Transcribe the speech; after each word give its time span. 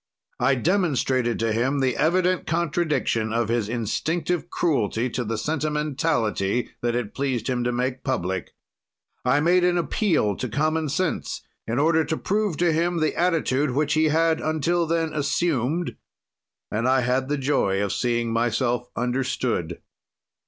"I 0.39 0.55
demonstrated 0.55 1.37
to 1.37 1.53
him 1.53 1.79
the 1.79 1.95
evident 1.95 2.47
contradiction 2.47 3.31
of 3.31 3.49
his 3.49 3.69
instinctive 3.69 4.49
cruelty 4.49 5.11
to 5.11 5.23
the 5.23 5.37
sentimentality 5.37 6.71
that 6.81 6.95
it 6.95 7.13
pleased 7.13 7.47
him 7.47 7.63
to 7.65 7.71
make 7.71 8.03
public. 8.03 8.55
"I 9.23 9.41
made 9.41 9.63
an 9.63 9.77
appeal 9.77 10.35
to 10.37 10.49
common 10.49 10.89
sense, 10.89 11.43
in 11.67 11.77
order 11.77 12.03
to 12.05 12.17
prove 12.17 12.57
to 12.57 12.73
him 12.73 12.97
the 12.97 13.15
attitude 13.15 13.69
which 13.75 13.93
he 13.93 14.05
had, 14.05 14.41
until 14.41 14.87
then, 14.87 15.13
assumed, 15.13 15.95
and 16.71 16.87
I 16.87 17.01
had 17.01 17.29
the 17.29 17.37
joy 17.37 17.79
of 17.83 17.93
seeing 17.93 18.33
myself 18.33 18.89
understood. 18.95 19.81